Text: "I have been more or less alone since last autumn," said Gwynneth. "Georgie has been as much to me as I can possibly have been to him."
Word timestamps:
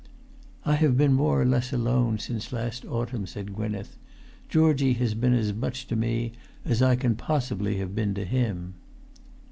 "I 0.65 0.77
have 0.77 0.97
been 0.97 1.13
more 1.13 1.39
or 1.39 1.45
less 1.45 1.71
alone 1.71 2.17
since 2.17 2.51
last 2.51 2.85
autumn," 2.85 3.27
said 3.27 3.53
Gwynneth. 3.53 3.97
"Georgie 4.49 4.93
has 4.93 5.13
been 5.13 5.35
as 5.35 5.53
much 5.53 5.85
to 5.85 5.95
me 5.95 6.31
as 6.65 6.81
I 6.81 6.95
can 6.95 7.13
possibly 7.15 7.77
have 7.77 7.93
been 7.93 8.15
to 8.15 8.25
him." 8.25 8.73